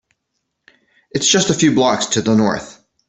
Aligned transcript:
It’s 1.11 1.27
just 1.27 1.51
a 1.51 1.53
few 1.53 1.75
blocks 1.75 2.07
to 2.07 2.23
the 2.23 2.33
North. 2.33 2.83